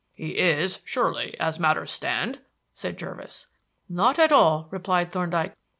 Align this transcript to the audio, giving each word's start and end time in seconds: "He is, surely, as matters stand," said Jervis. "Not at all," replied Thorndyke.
"He 0.13 0.39
is, 0.39 0.79
surely, 0.83 1.39
as 1.39 1.59
matters 1.59 1.91
stand," 1.91 2.41
said 2.73 2.97
Jervis. 2.97 3.45
"Not 3.87 4.17
at 4.17 4.31
all," 4.31 4.67
replied 4.71 5.11
Thorndyke. 5.11 5.53